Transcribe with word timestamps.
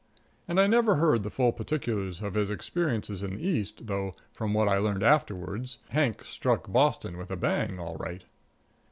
And 0.47 0.59
I 0.59 0.65
never 0.65 0.95
heard 0.95 1.21
the 1.21 1.29
full 1.29 1.51
particulars 1.53 2.23
of 2.23 2.33
his 2.33 2.49
experiences 2.49 3.21
in 3.21 3.35
the 3.35 3.47
East, 3.47 3.85
though, 3.85 4.15
from 4.33 4.51
what 4.51 4.67
I 4.67 4.79
learned 4.79 5.03
afterward, 5.03 5.69
Hank 5.89 6.23
struck 6.23 6.71
Boston 6.71 7.19
with 7.19 7.29
a 7.29 7.37
bang, 7.37 7.77
all 7.79 7.97
right. 7.97 8.23